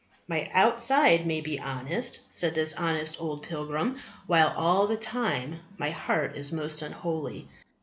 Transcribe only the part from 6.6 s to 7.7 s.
unholy.